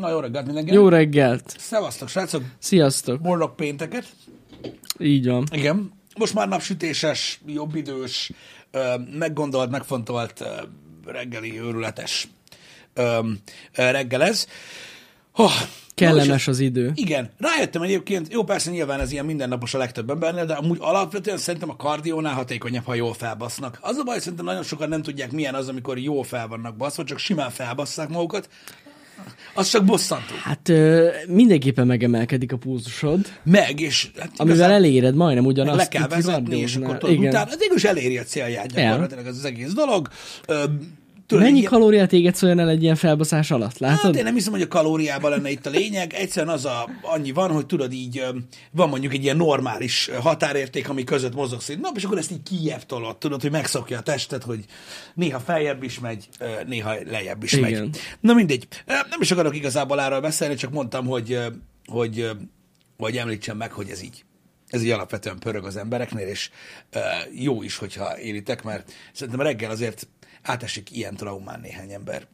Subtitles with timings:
[0.00, 0.72] Na, jó reggelt mindenki.
[0.72, 1.54] Jó reggelt!
[1.58, 2.42] Szevasztok, srácok.
[2.58, 3.20] Sziasztok!
[3.20, 4.04] Boldog pénteket.
[4.98, 5.46] Így van.
[5.50, 5.92] Igen.
[6.18, 8.30] Most már napsütéses, jobbidős,
[8.70, 10.44] ö, meggondolt, megfontolt
[11.06, 12.28] reggeli, őrületes
[13.74, 14.46] reggel ez.
[15.32, 15.52] Oh,
[15.94, 16.92] Kellemes az idő.
[16.94, 21.36] Igen, rájöttem egyébként, jó persze nyilván ez ilyen mindennapos a legtöbb embernél, de amúgy alapvetően
[21.36, 23.78] szerintem a kardiónál hatékonyabb, ha jól felbasznak.
[23.80, 27.04] Az a baj, szerintem nagyon sokan nem tudják, milyen az, amikor jól fel vannak baszva,
[27.04, 28.48] csak simán felbasszák magukat.
[29.54, 30.34] Az csak bosszantó.
[30.42, 35.88] Hát ö, mindenképpen megemelkedik a pulzusod, Meg, és hát amivel igazán eléred majdnem ugyanazt, le
[35.88, 37.28] kell vezetni, és akkor tudod, Igen.
[37.28, 40.08] utána, de is eléri a célját gyakorlatilag ez az egész dolog.
[40.46, 40.64] Ö,
[41.26, 43.78] tudod, Mennyi ilyen- kalóriát égetsz olyan el egy ilyen felbaszás alatt?
[43.78, 44.00] Látod?
[44.00, 46.12] Hát én nem hiszem, hogy a kalóriában lenne itt a lényeg.
[46.12, 48.24] Egyszerűen az a, annyi van, hogy tudod így,
[48.70, 52.42] van mondjuk egy ilyen normális határérték, ami között mozogsz egy nap, és akkor ezt így
[52.42, 54.64] kijebb tolod, tudod, hogy megszokja a tested, hogy
[55.14, 56.28] néha feljebb is megy,
[56.66, 57.70] néha lejjebb is Igen.
[57.82, 57.98] megy.
[58.20, 58.66] Na mindegy.
[58.86, 61.38] Nem is akarok igazából erről beszélni, csak mondtam, hogy,
[61.86, 62.30] hogy,
[62.98, 64.24] hogy említsem meg, hogy ez így.
[64.72, 66.50] Ez így alapvetően pörög az embereknél, és
[67.32, 70.08] jó is, hogyha éritek, mert szerintem reggel azért
[70.42, 72.26] átesik ilyen traumán néhány ember.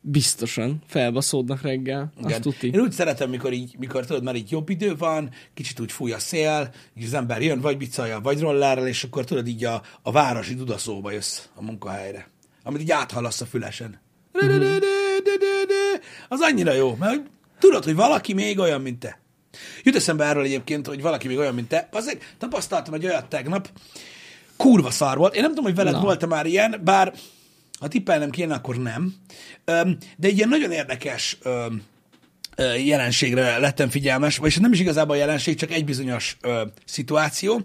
[0.00, 2.12] Biztosan felbaszódnak reggel.
[2.16, 2.40] Azt Igen.
[2.40, 2.66] tuti.
[2.66, 6.12] Én úgy szeretem, mikor így, mikor tudod, már így jobb idő van, kicsit úgy fúj
[6.12, 9.82] a szél, így az ember jön vagy bicajjal, vagy rollerrel, és akkor tudod így a,
[10.02, 12.28] a városi dudaszóba jössz a munkahelyre,
[12.62, 14.00] amit így áthallasz a fülesen.
[16.28, 17.20] Az annyira jó, mert
[17.58, 19.21] tudod, hogy valaki még olyan, mint te.
[19.82, 21.88] Jut eszembe erről egyébként, hogy valaki még olyan, mint te.
[21.92, 23.70] Azért tapasztaltam egy olyat tegnap,
[24.56, 25.34] kurva szar volt.
[25.34, 26.00] Én nem tudom, hogy veled Na.
[26.00, 27.12] volt-e már ilyen, bár
[27.80, 29.14] ha tippelnem kéne, akkor nem.
[30.16, 31.38] De egy ilyen nagyon érdekes
[32.84, 36.36] jelenségre lettem figyelmes, vagyis nem is igazából jelenség, csak egy bizonyos
[36.84, 37.60] szituáció.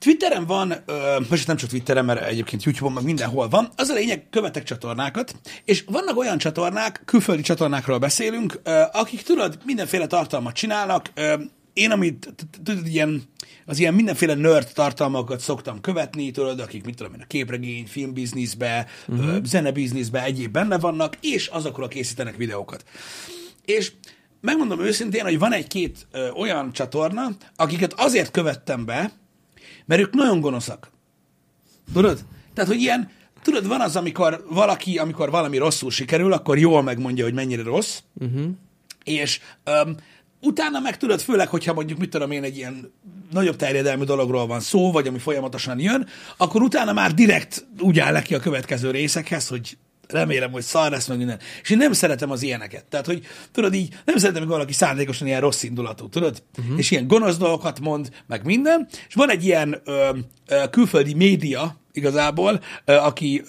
[0.00, 3.94] Twitteren van, ö, most nem csak Twitteren, mert egyébként YouTube-on meg mindenhol van, az a
[3.94, 5.34] lényeg, követek csatornákat,
[5.64, 11.34] és vannak olyan csatornák, külföldi csatornákról beszélünk, ö, akik tudod, mindenféle tartalmat csinálnak, ö,
[11.72, 13.22] én, amit tudod, ilyen,
[13.66, 18.86] az ilyen mindenféle nerd tartalmakat szoktam követni, tudod, akik, mit tudom én, a képregény, filmbizniszbe,
[19.08, 19.44] uh-huh.
[19.44, 22.84] zenebizniszbe egyéb benne vannak, és azokról készítenek videókat.
[23.64, 23.92] És
[24.40, 29.19] megmondom őszintén, hogy van egy-két ö, olyan csatorna, akiket azért követtem be,
[29.86, 30.90] mert ők nagyon gonoszak.
[31.92, 32.24] Tudod?
[32.54, 33.10] Tehát, hogy ilyen,
[33.42, 37.98] tudod, van az, amikor valaki, amikor valami rosszul sikerül, akkor jól megmondja, hogy mennyire rossz,
[38.14, 38.46] uh-huh.
[39.04, 39.40] és
[39.84, 39.94] um,
[40.40, 42.92] utána meg tudod, főleg, hogyha mondjuk, mit tudom én, egy ilyen
[43.30, 46.06] nagyobb terjedelmű dologról van szó, vagy ami folyamatosan jön,
[46.36, 49.76] akkor utána már direkt úgy áll neki a következő részekhez, hogy
[50.12, 51.38] remélem, hogy szar lesz meg minden.
[51.62, 52.84] És én nem szeretem az ilyeneket.
[52.84, 56.42] Tehát, hogy tudod így, nem szeretem, amikor valaki szándékosan ilyen rossz indulatú, tudod?
[56.58, 56.78] Uh-huh.
[56.78, 58.88] És ilyen gonosz dolgokat mond, meg minden.
[59.08, 60.10] És van egy ilyen ö,
[60.46, 63.42] ö, külföldi média, igazából, aki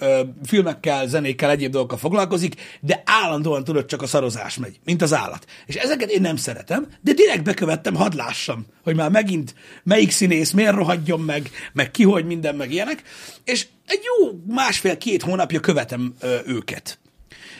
[0.44, 5.46] filmekkel, zenékkel, egyéb dolgokkal foglalkozik, de állandóan tudod, csak a szarozás megy, mint az állat.
[5.66, 10.50] És ezeket én nem szeretem, de direkt bekövettem, hadd lássam, hogy már megint melyik színész
[10.50, 13.02] miért rohadjon meg, meg ki, hogy minden, meg ilyenek.
[13.44, 16.98] És egy jó másfél-két hónapja követem ö, őket.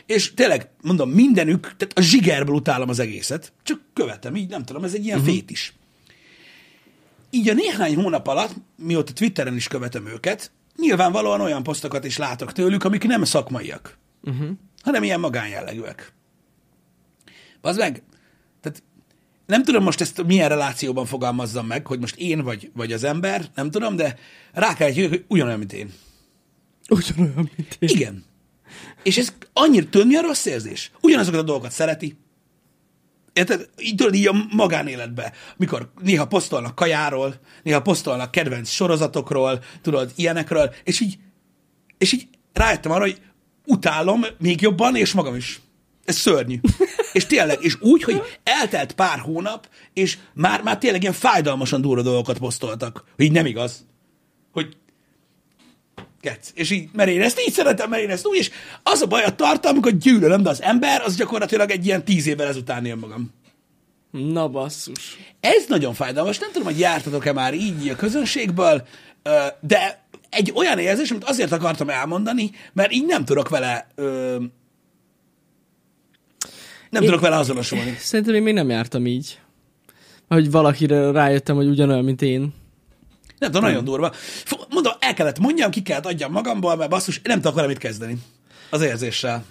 [0.07, 4.85] És tényleg, mondom, mindenük, tehát a zsigerből utálom az egészet, csak követem, így nem tudom,
[4.85, 5.35] ez egy ilyen uh-huh.
[5.35, 5.75] fétis.
[7.31, 12.53] Így a néhány hónap alatt, mióta Twitteren is követem őket, nyilvánvalóan olyan posztokat is látok
[12.53, 14.49] tőlük, amik nem szakmaiak, uh-huh.
[14.83, 16.13] hanem ilyen magánjellegűek.
[17.61, 18.03] Az meg,
[18.61, 18.83] tehát
[19.47, 23.51] nem tudom most ezt milyen relációban fogalmazzam meg, hogy most én vagy, vagy az ember,
[23.55, 24.19] nem tudom, de
[24.53, 25.93] rá kell jöjjön, hogy ugyanolyan, mint én.
[26.89, 27.89] Ugyanolyan, mint én.
[27.89, 28.25] Igen.
[29.03, 30.91] És ez annyira, mi a rossz érzés?
[31.01, 32.17] Ugyanazokat a dolgokat szereti.
[33.33, 33.69] Érted?
[33.79, 40.75] Így tudod, így a magánéletbe, mikor néha posztolnak kajáról, néha posztolnak kedvenc sorozatokról, tudod, ilyenekről,
[40.85, 41.19] és így,
[41.99, 43.21] és így rájöttem arra, hogy
[43.67, 45.61] utálom még jobban, és magam is.
[46.05, 46.61] Ez szörnyű.
[47.13, 52.03] És tényleg, és úgy, hogy eltelt pár hónap, és már, már tényleg ilyen fájdalmasan durva
[52.03, 53.87] dolgokat posztoltak, hogy így nem igaz.
[54.53, 54.77] Hogy
[56.23, 56.51] Kec.
[56.55, 58.51] És így, mert én ezt így szeretem, mert én ezt úgy, és
[58.83, 62.47] az a baj a tartalmukat gyűlölöm, de az ember az gyakorlatilag egy ilyen tíz évvel
[62.47, 63.33] ezután él magam.
[64.11, 65.17] Na basszus.
[65.41, 68.87] Ez nagyon fájdalmas, nem tudom, hogy jártatok-e már így a közönségből,
[69.61, 73.87] de egy olyan érzés, amit azért akartam elmondani, mert így nem tudok vele
[76.91, 77.97] nem Én- tudok vele azonosulni.
[77.99, 79.41] Szerintem én még nem jártam így.
[80.29, 82.55] Hogy valakire rájöttem, hogy ugyanolyan, mint én.
[83.43, 84.13] Nem tudom, nagyon durva.
[84.45, 87.79] Fú, Mondom, el kellett mondjam, ki kellett adjam magamból, mert basszus, nem tudok vele mit
[87.79, 88.19] kezdeni.
[88.71, 89.45] Az érzéssel.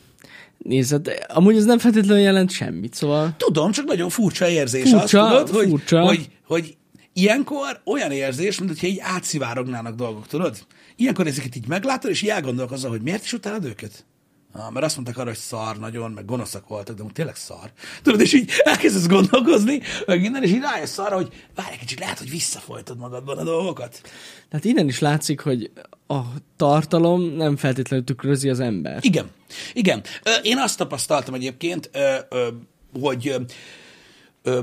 [0.58, 3.34] Nézd, amúgy ez nem feltétlenül jelent semmit, szóval...
[3.38, 6.02] Tudom, csak nagyon furcsa érzés Furcsa, az, tudod, hogy, furcsa.
[6.02, 6.78] hogy, hogy
[7.14, 10.58] ilyenkor olyan érzés, mint hogyha így átszivárognának dolgok, tudod?
[10.96, 14.06] Ilyenkor ezeket így meglátod, és így elgondolkozol, hogy miért is utálod őket?
[14.54, 17.72] Mert azt mondták arra, hogy szar nagyon, meg gonoszak voltak, de most tényleg szar.
[18.02, 22.00] Tudod, és így elkezdesz gondolkozni, meg minden, és így rájössz arra, hogy várj egy kicsit,
[22.00, 24.02] lehet, hogy visszafolytod magadban a dolgokat.
[24.50, 25.72] Tehát innen is látszik, hogy
[26.08, 26.20] a
[26.56, 28.98] tartalom nem feltétlenül tükrözi az ember.
[29.02, 29.30] Igen,
[29.74, 30.04] igen.
[30.42, 31.90] Én azt tapasztaltam egyébként,
[33.02, 33.36] hogy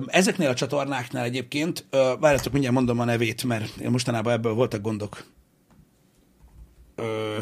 [0.06, 1.86] ezeknél a csatornáknál egyébként,
[2.20, 5.24] várjátok, mindjárt mondom a nevét, mert mostanában ebből voltak gondok.
[6.94, 7.36] Ö,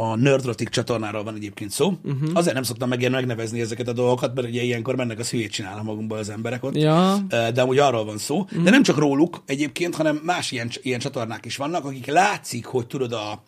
[0.00, 1.92] A Nerdrotic csatornáról van egyébként szó.
[2.04, 2.30] Uh-huh.
[2.32, 5.50] Azért nem szoktam meg ilyen megnevezni ezeket a dolgokat, mert ugye ilyenkor mennek a hülyét
[5.50, 6.76] csinálnak magunkból az emberek ott.
[6.76, 7.18] Ja.
[7.28, 8.38] De amúgy arról van szó.
[8.40, 8.62] Uh-huh.
[8.62, 12.86] De nem csak róluk egyébként, hanem más ilyen, ilyen csatornák is vannak, akik látszik, hogy
[12.86, 13.42] tudod, a,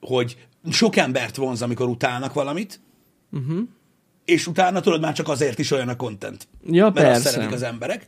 [0.00, 0.36] hogy
[0.70, 2.80] sok embert vonz, amikor utálnak valamit,
[3.32, 3.58] Uh-huh.
[4.24, 6.48] és utána tudod, már csak azért is olyan a content.
[6.66, 7.30] Ja, mert azt persze.
[7.30, 8.06] szeretik az emberek.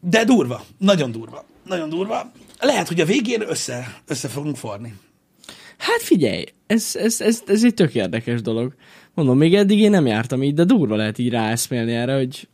[0.00, 2.32] De durva, nagyon durva, nagyon durva.
[2.60, 4.94] Lehet, hogy a végén össze, össze fogunk forni.
[5.78, 8.74] Hát figyelj, ez, ez, ez, ez egy tök érdekes dolog.
[9.14, 12.48] Mondom, még eddig én nem jártam így, de durva lehet így ráeszmélni erre, hogy,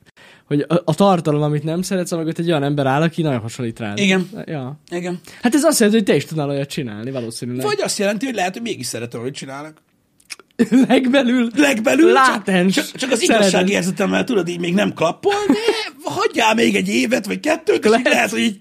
[0.47, 3.79] hogy a, a tartalom, amit nem szeretsz, mögött egy olyan ember áll, aki nagyon hasonlít
[3.79, 3.99] rád.
[3.99, 4.29] Igen.
[4.47, 4.81] Ja.
[4.91, 5.21] Igen.
[5.43, 7.67] Hát ez azt jelenti, hogy te is tudnál olyat csinálni, valószínűleg.
[7.67, 9.83] Vagy azt jelenti, hogy lehet, hogy mégis szeretem, hogy csinálnak.
[10.89, 11.51] Legbelül.
[11.57, 12.75] Legbelül Látens.
[12.75, 13.47] csak, csak, az Szereted.
[13.47, 15.55] igazságérzetemmel tudod, így még nem klappol, de
[16.03, 18.61] hagyjál még egy évet, vagy kettőt, és lehet, hogy így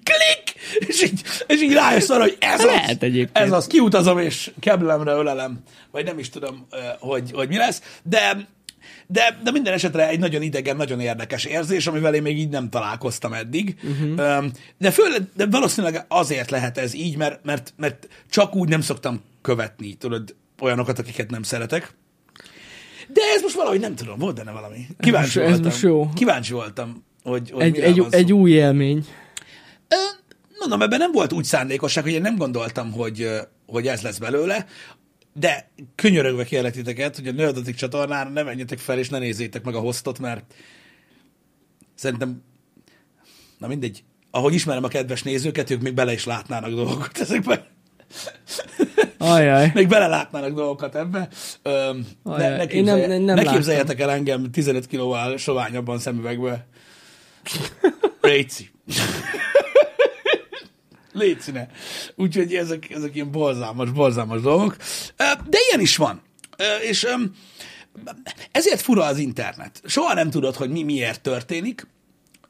[0.78, 3.46] és így, és így rájössz arra, hogy ez az, Lehet egyébként.
[3.46, 5.60] ez az, kiutazom, és keblemre ölelem,
[5.92, 6.68] vagy nem is tudom,
[7.00, 8.48] hogy, hogy mi lesz, de
[9.12, 12.70] de, de minden esetre egy nagyon idegen, nagyon érdekes érzés, amivel én még így nem
[12.70, 13.76] találkoztam eddig.
[13.84, 14.46] Uh-huh.
[14.78, 19.22] De, főleg, de valószínűleg azért lehet ez így, mert, mert, mert csak úgy nem szoktam
[19.42, 21.94] követni, tudod, olyanokat, akiket nem szeretek.
[23.08, 24.86] De ez most valahogy nem tudom, volt benne valami.
[25.00, 25.64] Kíváncsi Ez voltam.
[25.64, 26.10] most jó.
[26.14, 29.06] Kíváncsi voltam, hogy, hogy Egy, egy, egy új élmény.
[30.60, 33.30] Mondom, ebben nem volt úgy szándékosság, hogy én nem gondoltam, hogy,
[33.66, 34.66] hogy ez lesz belőle,
[35.34, 39.76] de könyörögve kérlek titeket, hogy a Nerdotic csatornára ne menjetek fel, és ne nézzétek meg
[39.76, 40.54] a hostot, mert
[41.96, 42.44] szerintem,
[43.58, 47.68] na mindegy, ahogy ismerem a kedves nézőket, ők még bele is látnának dolgokat ezekbe.
[49.18, 49.72] Ajaj.
[49.74, 51.28] Még belelátnának dolgokat ebbe.
[51.62, 53.54] Öm, ne, ne, én képzelje, nem- nem ne láttam.
[53.54, 56.68] képzeljetek el engem 15 kilóval soványabban szemüvegbe.
[58.22, 58.72] Réci.
[61.20, 61.68] Léci ne.
[62.16, 64.76] Úgyhogy ezek, ezek ilyen borzalmas, borzalmas dolgok.
[65.48, 66.22] De ilyen is van.
[66.82, 67.08] És
[68.52, 69.82] ezért fura az internet.
[69.86, 71.88] Soha nem tudod, hogy mi miért történik.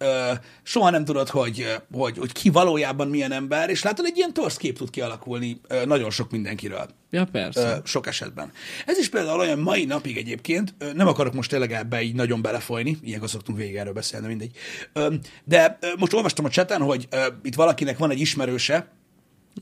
[0.04, 0.32] Ö,
[0.64, 4.58] Soha nem tudod, hogy, hogy, hogy ki valójában milyen ember, és látod, egy ilyen torsz
[4.58, 6.90] kép tud kialakulni ö, nagyon sok mindenkiről.
[7.10, 7.62] Ja, persze.
[7.62, 8.52] Ö, sok esetben.
[8.86, 12.42] Ez is például olyan mai napig egyébként, ö, nem akarok most tényleg ebbe így nagyon
[12.42, 14.52] belefolyni, ilyenkor szoktunk végig erről beszélni, mindegy.
[14.94, 15.14] Ö,
[15.44, 18.92] De ö, most olvastam a cseten, hogy ö, itt valakinek van egy ismerőse,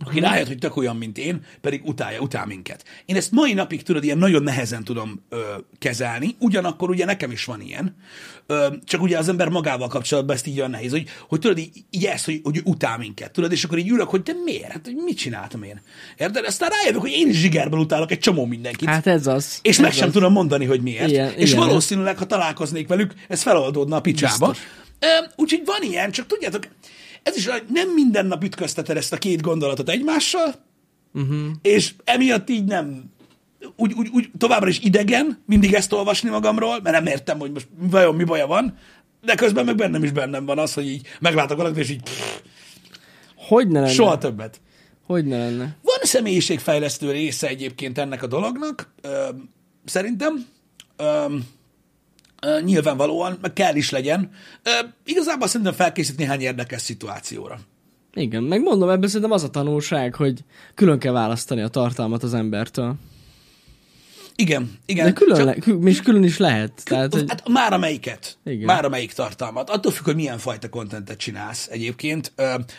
[0.06, 2.84] aki rájött, hogy tök olyan, mint én, pedig utálja, utál minket.
[3.06, 5.40] Én ezt mai napig, tudod, ilyen nagyon nehezen tudom ö,
[5.80, 7.96] kezelni, ugyanakkor ugye nekem is van ilyen,
[8.46, 11.72] ö, csak ugye az ember magával kapcsolatban ezt így olyan nehéz, hogy, hogy tudod, így,
[11.90, 14.72] így ezt, hogy, hogy utál minket, tudod, és akkor így ülök, hogy de miért?
[14.72, 15.82] Hát, hogy mit csináltam én?
[16.18, 16.46] Érted?
[16.46, 18.88] Aztán rájövök, hogy én is zsigerből utálok egy csomó mindenkit.
[18.88, 19.60] Hát ez az.
[19.62, 20.14] És ez meg sem az.
[20.14, 21.10] tudom mondani, hogy miért.
[21.10, 21.68] Igen, és igen.
[21.68, 24.48] valószínűleg, ha találkoznék velük, ez feloldódna a picsába.
[24.48, 24.68] Biztos.
[25.36, 26.68] Úgyhogy van ilyen, csak tudjátok,
[27.28, 30.56] ez is nem minden nap ütközteted ezt a két gondolatot egymással,
[31.14, 31.48] uh-huh.
[31.62, 33.04] és emiatt így nem,
[33.76, 37.68] úgy, úgy, úgy továbbra is idegen mindig ezt olvasni magamról, mert nem értem, hogy most
[37.78, 38.78] vajon mi baja van,
[39.22, 42.40] de közben meg bennem is bennem van az, hogy így meglátok valakit, és így pff,
[43.36, 43.92] Hogy ne lenne?
[43.92, 44.62] soha többet.
[45.06, 45.76] Hogy ne lenne?
[45.82, 49.28] Van személyiségfejlesztő része egyébként ennek a dolognak, ö,
[49.86, 50.46] szerintem.
[50.98, 51.36] Ö,
[52.64, 54.32] nyilvánvalóan, meg kell is legyen.
[55.06, 57.60] Igazából szerintem felkészít néhány érdekes szituációra.
[58.14, 60.44] Igen, meg mondom, ebben szerintem az a tanulság, hogy
[60.76, 62.96] külön kell választani a tartalmat az embertől.
[64.36, 65.06] Igen, igen.
[65.06, 66.82] De külön, Csak- le, és külön is lehet.
[66.86, 68.38] Tehát, hogy, Hát már amelyiket.
[68.44, 68.66] Igen.
[68.66, 69.70] Már amelyik tartalmat.
[69.70, 72.34] Attól függ, hogy milyen fajta kontentet csinálsz egyébként.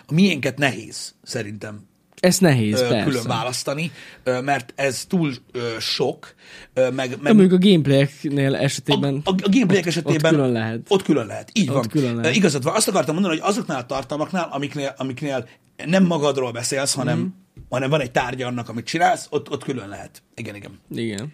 [0.06, 1.86] A miénket nehéz szerintem
[2.20, 3.04] ez nehéz, ö, persze.
[3.04, 3.90] külön választani,
[4.22, 6.34] ö, mert ez túl ö, sok,
[6.74, 10.52] ö, meg, De meg mondjuk a gameplayeknél esetében a, a gameplayek ott, esetében ott külön
[10.52, 10.80] lehet.
[10.88, 11.88] Ott külön lehet, így Ott van.
[11.88, 12.36] külön lehet.
[12.36, 12.74] Igazad van.
[12.74, 15.48] Azt akartam mondani, hogy azoknál a tartalmaknál, amiknél, amiknél
[15.86, 17.26] nem magadról beszélsz, hanem, mm.
[17.68, 20.22] hanem van egy tárgya annak, amit csinálsz, ott, ott külön lehet.
[20.34, 20.78] Igen, igen.
[20.90, 21.32] Igen.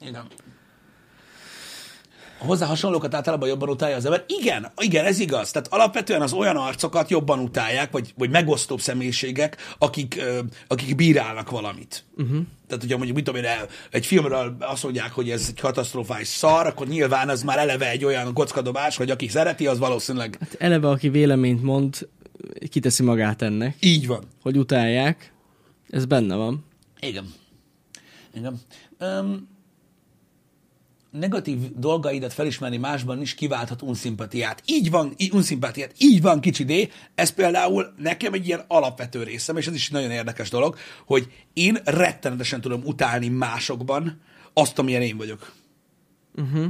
[0.00, 0.26] igen.
[2.38, 4.24] A hozzá hasonlókat általában jobban utálja az ember.
[4.26, 5.50] Igen, igen, ez igaz.
[5.50, 10.38] Tehát alapvetően az olyan arcokat jobban utálják, vagy, vagy megosztóbb személyiségek, akik, ö,
[10.68, 12.04] akik bírálnak valamit.
[12.16, 12.38] Uh-huh.
[12.66, 13.50] Tehát, hogyha mondjuk, mit tudom én,
[13.90, 18.04] egy filmről azt mondják, hogy ez egy katasztrofális szar, akkor nyilván az már eleve egy
[18.04, 22.08] olyan kockadobás, hogy aki szereti, az valószínűleg Hát eleve, aki véleményt mond,
[22.68, 24.24] kiteszi magát ennek, így van.
[24.42, 25.32] hogy utálják.
[25.90, 26.64] Ez benne van.
[27.00, 27.32] Igen.
[28.34, 28.60] Igen.
[29.00, 29.48] Um,
[31.18, 34.62] negatív dolgaidat felismerni másban is kiválthat unszimpatiát.
[34.66, 35.92] Így van, unszimpatiát.
[35.98, 36.92] Így van, kicsi D.
[37.14, 41.78] Ez például nekem egy ilyen alapvető részem, és ez is nagyon érdekes dolog, hogy én
[41.84, 44.20] rettenetesen tudom utálni másokban
[44.52, 45.52] azt, amilyen én vagyok.
[46.34, 46.66] Uh-huh.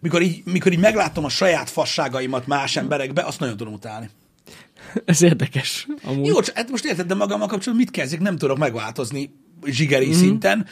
[0.00, 4.10] Mikor, így, mikor így meglátom a saját fasságaimat más emberekbe, azt nagyon tudom utálni.
[5.04, 5.86] Ez érdekes.
[6.02, 6.26] Amúgy.
[6.26, 9.34] Jó, hát most érted, de magammal kapcsolatban mit kezdjek, nem tudok megváltozni
[9.64, 10.12] zsigeri mm.
[10.12, 10.66] szinten.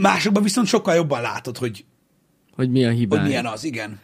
[0.00, 1.84] Másokban viszont sokkal jobban látod, hogy,
[2.54, 3.20] Hogy mi a hibája.
[3.20, 4.00] hogy milyen az, igen.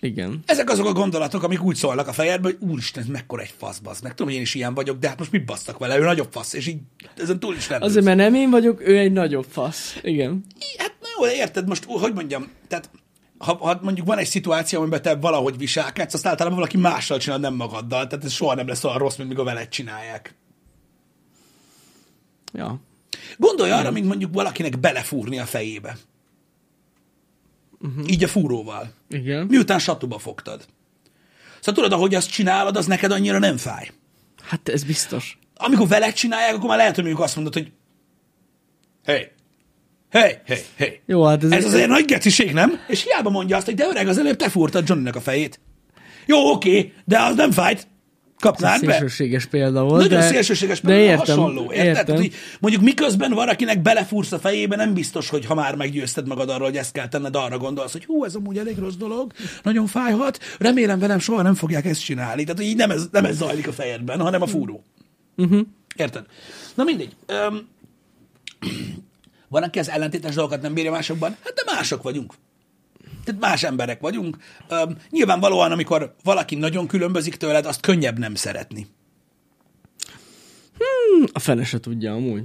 [0.00, 0.42] Igen.
[0.46, 3.78] Ezek azok a gondolatok, amik úgy szólnak a fejedbe, hogy úristen, ez mekkora egy fasz,
[3.78, 4.10] bazd meg.
[4.10, 5.98] Tudom, hogy én is ilyen vagyok, de hát most mit basztak vele?
[5.98, 6.78] Ő nagyobb fasz, és így
[7.16, 9.98] ezen túl is nem Azért, mert nem én vagyok, ő egy nagyobb fasz.
[10.02, 10.44] Igen.
[10.78, 12.90] Hát na jó, érted, most hogy mondjam, tehát
[13.38, 17.38] ha, ha mondjuk van egy szituáció, amiben te valahogy viselkedsz, azt általában valaki mással csinál,
[17.38, 20.34] nem magaddal, tehát ez soha nem lesz olyan rossz, mint a veled csinálják.
[22.52, 22.80] Ja.
[23.36, 25.96] Gondolj arra, mint mondjuk valakinek belefúrni a fejébe.
[27.80, 28.10] Uh-huh.
[28.10, 28.92] Így a fúróval.
[29.08, 29.46] Igen.
[29.46, 30.66] Miután satuba fogtad.
[31.60, 33.90] Szóval tudod, ahogy azt csinálod, az neked annyira nem fáj.
[34.42, 35.38] Hát ez biztos.
[35.54, 37.72] Amikor veled csinálják, akkor már lehet, hogy mondjuk azt mondod, hogy
[39.04, 39.28] hey,
[40.10, 41.00] hey, hey, hey.
[41.06, 42.80] Jó, hát ez, Ez azért nagy geciség, nem?
[42.88, 45.60] És hiába mondja azt, hogy de öreg, az előbb te fúrtad Johnnynek a fejét.
[46.26, 47.86] Jó, oké, de az nem fájt.
[48.40, 48.92] Kapnád be.
[48.92, 50.02] szélsőséges példa volt.
[50.02, 51.62] Nagyon de, szélsőséges, de de értem, hasonló.
[51.72, 51.86] Érted?
[51.86, 52.04] Értem.
[52.04, 56.26] Tehát, hogy mondjuk miközben van, akinek belefúrsz a fejébe, nem biztos, hogy ha már meggyőzted
[56.26, 59.32] magad arról, hogy ezt kell tenned, arra gondolsz, hogy hú, ez amúgy elég rossz dolog,
[59.62, 62.42] nagyon fájhat, remélem velem soha nem fogják ezt csinálni.
[62.42, 64.84] Tehát, hogy így nem ez, nem ez zajlik a fejedben, hanem a fúró.
[65.36, 65.60] Uh-huh.
[65.96, 66.24] Érted?
[66.74, 67.16] Na mindegy.
[67.26, 67.68] Öm,
[69.48, 71.36] van, aki az ellentétes dolgokat nem bírja másokban?
[71.44, 72.34] Hát de mások vagyunk.
[73.26, 74.36] Tehát más emberek vagyunk.
[74.68, 78.86] Öm, nyilvánvalóan, amikor valaki nagyon különbözik tőled, azt könnyebb nem szeretni.
[81.32, 82.42] A fene se tudja amúgy.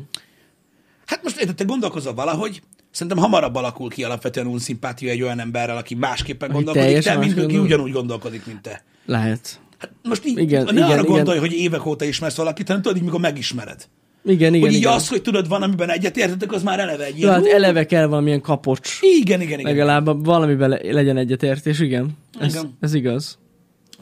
[1.06, 2.62] Hát most érted, te gondolkozol valahogy,
[2.92, 7.40] szerintem hamarabb alakul ki alapvetően unszimpátia egy olyan emberrel, aki másképpen Aki gondolkodik, te, mint
[7.40, 8.84] aki ugyanúgy gondolkodik, mint te.
[9.06, 9.60] Lehet.
[9.78, 11.06] Hát most így, Igen, ne igen, arra igen.
[11.06, 13.88] gondolj, hogy évek óta ismersz valakit, hanem tudod, így, mikor megismered.
[14.24, 14.94] Igen, igen, hogy így igen.
[14.94, 17.32] az, hogy tudod, van, amiben egyetértetek, az már eleve egy ilyen...
[17.32, 19.00] hát hú, eleve kell valamilyen kapocs.
[19.02, 19.72] Igen, igen, igen.
[19.72, 22.18] Legalább valamiben le- legyen egyetértés, igen.
[22.40, 22.78] Ez, Igen.
[22.80, 23.38] ez igaz.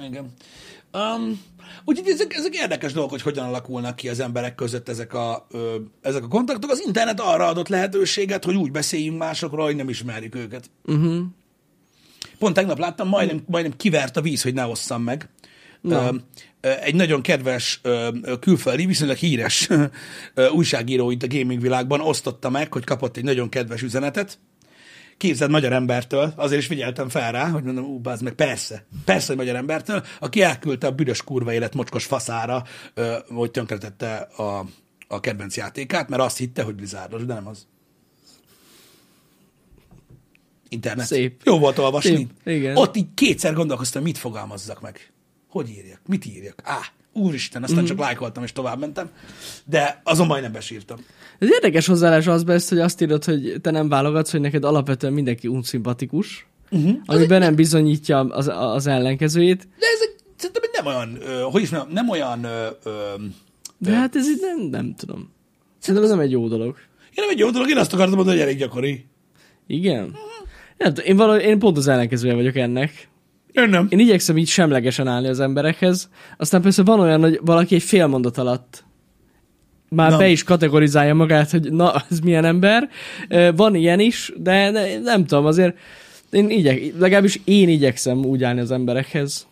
[0.07, 0.33] Igen.
[0.93, 1.41] Um,
[1.85, 5.75] úgyhogy ezek, ezek érdekes dolgok, hogy hogyan alakulnak ki az emberek között ezek a, ö,
[6.01, 6.71] ezek a kontaktok.
[6.71, 10.69] Az internet arra adott lehetőséget, hogy úgy beszéljünk másokról, hogy nem ismerjük őket.
[10.85, 11.19] Uh-huh.
[12.39, 15.29] Pont tegnap láttam, majdnem, majdnem kivert a víz, hogy ne osszam meg.
[15.81, 16.15] Ö, ö,
[16.61, 17.81] egy nagyon kedves
[18.39, 19.69] külföldi, viszonylag híres
[20.51, 24.39] újságíró itt a gaming világban osztotta meg, hogy kapott egy nagyon kedves üzenetet.
[25.17, 29.27] Képzeld magyar embertől, azért is figyeltem fel rá, hogy mondom, ú, bázd meg, persze, persze,
[29.27, 32.63] hogy magyar embertől, aki elküldte a büdös kurva élet mocskos faszára,
[33.27, 34.65] hogy tönkretette a,
[35.07, 37.67] a kedvenc játékát, mert azt hitte, hogy Blizzardos, de nem az.
[40.69, 41.05] Internet.
[41.05, 41.41] Szép.
[41.43, 42.15] Jó volt olvasni.
[42.15, 42.77] Szép, igen.
[42.77, 45.11] Ott így kétszer gondolkoztam, mit fogalmazzak meg.
[45.49, 45.99] Hogy írjak?
[46.07, 46.61] Mit írjak?
[46.63, 46.79] Á,
[47.13, 47.85] úristen, aztán mm.
[47.85, 49.09] csak lájkoltam és tovább mentem.
[49.65, 50.97] De azon majdnem besírtam.
[51.39, 55.13] Ez érdekes hozzáállás az best, hogy azt írod, hogy te nem válogatsz, hogy neked alapvetően
[55.13, 56.97] mindenki unszimpatikus, uh-huh.
[57.05, 59.57] amiben nem bizonyítja az, az ellenkezőjét.
[59.57, 62.91] De ez egy, szerintem egy nem olyan, ö, hogy is mondjam, nem olyan, ö, ö,
[63.77, 65.33] De hát ez így nem, nem tudom.
[65.79, 66.75] Szerintem ez nem egy jó dolog.
[67.09, 69.05] én nem egy jó dolog, én azt akartam mondani, hogy elég gyakori.
[69.67, 70.15] Igen?
[70.77, 73.08] Nem tudom, én, valahogy, én pont az ellenkezője vagyok ennek.
[73.51, 73.87] Én nem.
[73.89, 78.07] Én igyekszem így semlegesen állni az emberekhez, aztán persze van olyan, hogy valaki egy fél
[78.07, 78.83] mondat alatt
[79.89, 80.17] már Na.
[80.17, 82.89] be is kategorizálja magát, hogy na, ez milyen ember.
[83.55, 85.77] Van ilyen is, de, de nem tudom, azért
[86.31, 89.47] én igyek, legalábbis én igyekszem úgy állni az emberekhez,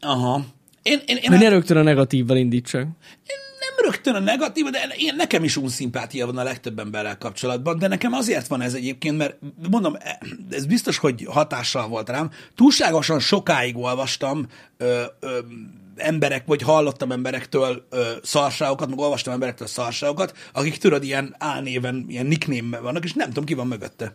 [0.00, 0.44] Aha.
[0.82, 2.82] Én, én, én, hogy ne rögtön a negatívval indítsak.
[2.82, 3.49] nem
[3.84, 8.12] rögtön a negatív, de én, nekem is unszimpátia van a legtöbb emberrel kapcsolatban, de nekem
[8.12, 9.36] azért van ez egyébként, mert
[9.70, 10.18] mondom, e-
[10.50, 12.30] ez biztos, hogy hatással volt rám.
[12.54, 14.46] Túlságosan sokáig olvastam
[14.76, 15.38] ö, ö,
[15.96, 22.26] emberek, vagy hallottam emberektől ö, szarságokat, meg olvastam emberektől szarságokat, akik tudod, ilyen álnéven, ilyen
[22.26, 24.14] nickname vannak, és nem tudom, ki van mögötte.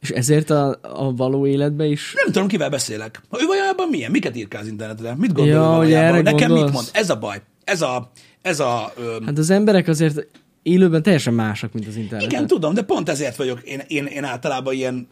[0.00, 3.22] És ezért a, a való életben is Nem tudom, kivel beszélek.
[3.40, 4.10] Ő valójában milyen?
[4.10, 5.14] Miket írkál az internetre?
[5.14, 6.62] Mit gondol Ja, hogy erre Nekem gondolsz?
[6.62, 6.88] mit mond?
[6.92, 7.42] Ez a baj.
[7.72, 8.10] Ez a,
[8.42, 10.26] ez a ö, Hát az emberek azért
[10.62, 12.30] élőben teljesen másak, mint az interneten.
[12.30, 15.08] Igen, tudom, de pont ezért vagyok én, én, én általában ilyen,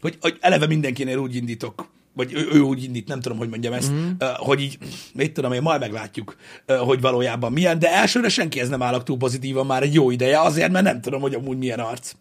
[0.00, 3.72] hogy, hogy eleve mindenkinél úgy indítok, vagy ő, ő úgy indít, nem tudom, hogy mondjam
[3.72, 3.98] ezt, Mhm.
[4.20, 4.36] uh-huh.
[4.36, 4.78] hogy így,
[5.14, 6.36] mit tudom én, majd meglátjuk,
[6.68, 10.40] uh, hogy valójában milyen, de elsőre senkihez nem állok túl pozitívan már egy jó ideje,
[10.40, 12.12] azért, mert nem tudom, hogy amúgy milyen arc.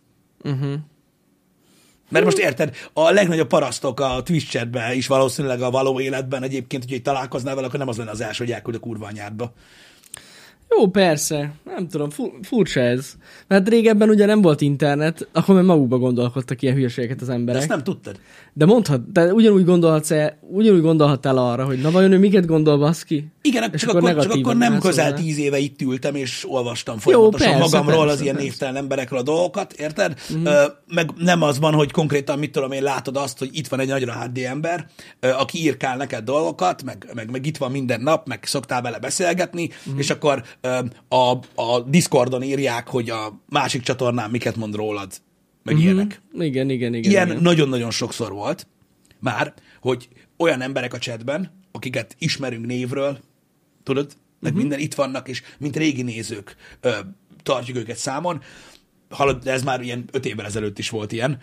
[0.43, 0.73] Uh-huh.
[2.09, 7.01] Mert most érted, a legnagyobb parasztok a Twitch is valószínűleg a való életben egyébként, hogy
[7.01, 9.53] találkoznál vele, akkor nem az lenne az első, hogy elküld a kurva anyádba.
[10.69, 11.53] Jó, persze.
[11.65, 13.13] Nem tudom, fu- furcsa ez.
[13.47, 17.61] Mert régebben ugye nem volt internet, akkor már magukba gondolkodtak ilyen hülyeségeket az De emberek.
[17.61, 18.19] ezt nem tudtad.
[18.53, 22.77] De mondhat, de ugyanúgy gondolhatsz el, ugyanúgy gondolhattál arra, hogy na vajon ő miket gondol
[22.77, 23.27] baszki?
[23.41, 26.97] Igen, És csak akkor akkor, csak akkor nem közel tíz éve itt ültem, és olvastam
[26.97, 28.49] folyamatosan persze, magamról persze, az ilyen persze.
[28.49, 30.13] névtelen emberekről a dolgokat, érted?
[30.29, 30.39] Mhm.
[30.39, 30.53] Mm.
[30.87, 33.87] Meg nem az van, hogy konkrétan, mit tudom én, látod azt, hogy itt van egy
[33.87, 34.87] nagyra HD ember,
[35.19, 38.99] ö, aki írkál neked dolgokat, meg, meg, meg itt van minden nap, meg szoktál vele
[38.99, 39.97] beszélgetni, mm.
[39.97, 40.43] és akkor
[41.07, 45.13] a, a Discordon írják, hogy a másik csatornán miket mond rólad,
[45.63, 45.79] meg mm.
[45.79, 46.21] ilyenek.
[46.33, 47.11] Igen, igen, igen.
[47.11, 47.41] Ilyen igen.
[47.41, 48.67] nagyon-nagyon sokszor volt
[49.19, 53.19] már, hogy olyan emberek a chatben, akiket ismerünk névről,
[53.83, 54.45] tudod, meg Mhm.
[54.45, 54.59] uh-huh.
[54.59, 56.91] minden itt vannak, és mint régi nézők ö,
[57.43, 58.41] tartjuk őket számon,
[59.09, 61.39] hallod, de ez már ilyen öt évvel ezelőtt is volt ilyen,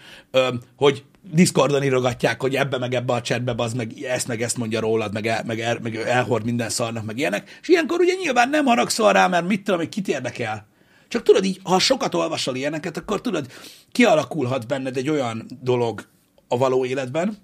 [0.77, 4.81] hogy Discordon írogatják, hogy ebbe meg ebbe a chatbe az meg ezt meg ezt mondja
[4.81, 8.49] rólad, meg, el, meg, el, meg elhord minden szarnak, meg ilyenek, és ilyenkor ugye nyilván
[8.49, 10.67] nem haragszol rá, mert mit tudom, hogy kit érdekel.
[11.09, 13.47] Csak tudod így, ha sokat olvasol ilyeneket, akkor tudod,
[13.93, 16.07] kialakulhat benned egy olyan dolog
[16.49, 17.37] a való életben,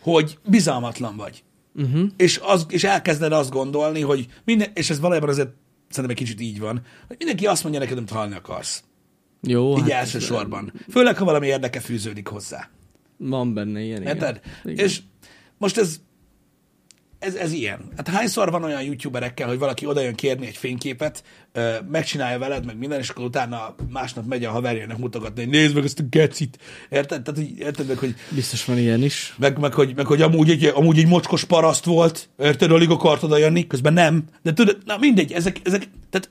[0.00, 1.42] hogy bizalmatlan vagy.
[1.74, 2.08] Uh-huh.
[2.16, 5.50] És, az, és elkezded azt gondolni, hogy minden, és ez valójában azért
[5.88, 8.84] szerintem egy kicsit így van, hogy mindenki azt mondja neked, amit hallni akarsz.
[9.46, 10.72] Jó, Így hát elsősorban.
[10.90, 12.70] Főleg, ha valami érdeke fűződik hozzá.
[13.16, 14.14] van benne ilyen, igen.
[14.14, 14.40] Érted?
[14.64, 14.84] igen.
[14.84, 15.00] És
[15.58, 16.00] most ez,
[17.18, 17.80] ez, ez ilyen.
[17.96, 21.22] Hát hányszor van olyan youtuberekkel, hogy valaki oda jön kérni egy fényképet,
[21.90, 25.84] megcsinálja veled, meg minden, és akkor utána másnap megy a haverjának mutogatni, hogy nézd meg
[25.84, 26.58] ezt a gecit.
[26.90, 27.22] Érted?
[27.22, 29.34] Tehát, hogy, érted meg, hogy Biztos van ilyen is.
[29.38, 33.22] meg, meg, hogy, meg hogy amúgy egy, amúgy egy mocskos paraszt volt, érted, alig akart
[33.22, 34.24] oda jönni, közben nem.
[34.42, 36.30] De tudod, na mindegy, ezek, ezek tehát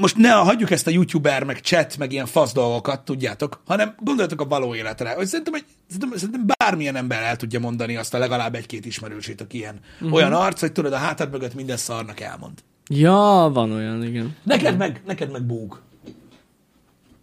[0.00, 4.40] most ne hagyjuk ezt a youtuber, meg chat, meg ilyen fasz dolgokat, tudjátok, hanem gondoljatok
[4.40, 8.18] a való életre, hogy szerintem, egy, szerintem, szerintem bármilyen ember el tudja mondani azt a
[8.18, 10.14] legalább egy-két ismerősét, aki ilyen uh-huh.
[10.14, 12.58] olyan arc, hogy tudod, a hátad mögött minden szarnak elmond.
[12.90, 14.36] Ja, van olyan, igen.
[14.42, 15.80] Neked meg, neked meg búg.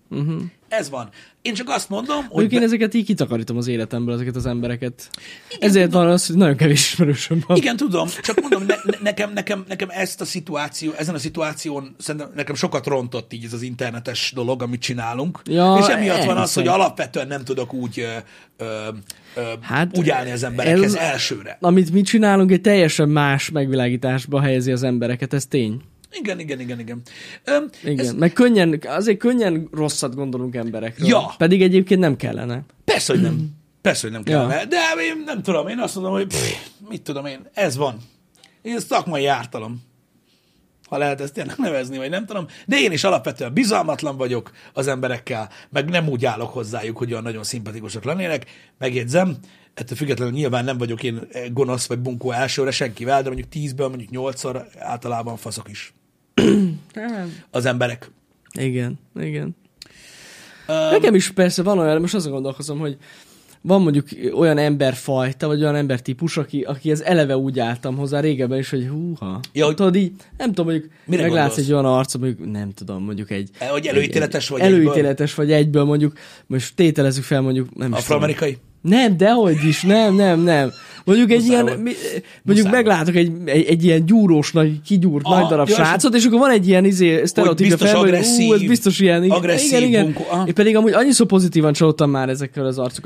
[0.10, 0.42] Uh-huh.
[0.80, 1.10] Ez van.
[1.42, 2.54] Én csak azt mondom, hogy...
[2.54, 5.10] Én ezeket így kitakarítom az életemből, ezeket az embereket.
[5.60, 7.58] Ezért van az, hogy nagyon kevés ismerősöm van.
[7.58, 11.96] Igen, tudom, csak mondom, ne, ne, nekem, nekem, nekem ezt a szituáció, ezen a szituáción
[11.98, 15.42] szerintem nekem sokat rontott így ez az internetes dolog, amit csinálunk.
[15.46, 18.08] Ja, és emiatt van az, hogy alapvetően nem tudok úgy, ö,
[18.58, 21.58] ö, Hát, úgy állni az emberekhez ez- elsőre.
[21.62, 25.82] Amit mi csinálunk, egy teljesen más megvilágításba helyezi az embereket, ez tény.
[26.20, 27.02] Igen, igen, igen, igen.
[27.44, 31.08] Ö, Igen, Ez, meg könnyen, azért könnyen rosszat gondolunk emberekről.
[31.08, 31.34] Ja.
[31.38, 32.62] Pedig egyébként nem kellene.
[32.86, 33.50] persze, hogy nem.
[33.82, 34.56] Persze, hogy nem kellene.
[34.60, 34.66] Ja.
[34.66, 36.54] De én nem tudom, én azt mondom, hogy pff,
[36.90, 37.98] mit tudom én, ez van.
[38.62, 39.82] Ez szakmai ártalom.
[40.90, 42.48] Ha lehet ezt tényleg nevezni, vagy nem tudom.
[42.66, 47.24] De én is alapvetően bizalmatlan vagyok az emberekkel, meg nem úgy állok hozzájuk, hogy olyan
[47.24, 48.46] nagyon szimpatikusak lennének.
[48.78, 49.38] Megjegyzem,
[49.74, 54.10] ettől függetlenül nyilván nem vagyok én gonosz vagy bunkó elsőre senkivel, de mondjuk tízből mondjuk
[54.10, 55.94] nyolcszor általában faszok is
[57.52, 58.10] az emberek.
[58.60, 59.56] Igen, igen.
[60.68, 62.98] Um, Nekem is persze van olyan, most azon gondolkozom, hogy
[63.62, 68.58] van mondjuk olyan emberfajta, vagy olyan embertípus, aki, aki ez eleve úgy álltam hozzá régebben
[68.60, 69.40] is, hogy húha.
[69.54, 71.68] Ja, hogy- Tudod így, nem tudom, mondjuk Mire meglátsz gondolsz?
[71.68, 73.50] egy olyan arcot, mondjuk nem tudom, mondjuk egy...
[73.58, 76.14] E, hogy előítéletes vagy Előítéletes vagy egyből, mondjuk,
[76.46, 78.00] most tételezzük fel mondjuk, nem is tudom.
[78.00, 78.58] afroamerikai?
[78.82, 80.72] Nem, dehogy is, nem, nem, nem.
[81.06, 81.92] Mondjuk egy Muszáj ilyen, mi,
[82.44, 86.16] mondjuk Muszáj meglátok egy, egy, egy ilyen gyúrós, nagy, kigyúrt, Aha, nagy darab és srácot,
[86.16, 89.78] és akkor van egy ilyen izé, sztereotípia fel, hogy ú, ez biztos ilyen, igen, agresszív
[89.78, 90.04] igen, igen.
[90.04, 90.48] bunkó, aha.
[90.48, 93.04] Én pedig amúgy annyiszor pozitívan csalódtam már ezekkel az arcokkal,